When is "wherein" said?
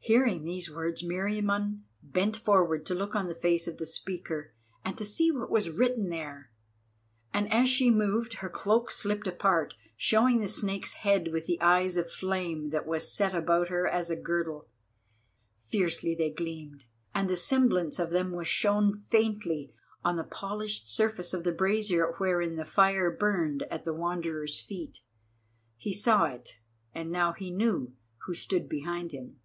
22.16-22.56